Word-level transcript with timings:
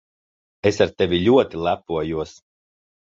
Es 0.69 0.79
ar 0.87 0.93
tevi 1.01 1.19
ļoti 1.27 1.61
lepojos. 1.67 2.35